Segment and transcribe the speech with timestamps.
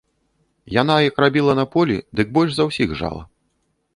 [0.81, 3.21] Яна як рабіла на полі, дык больш за ўсіх жала.